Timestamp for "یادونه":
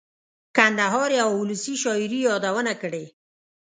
2.29-2.73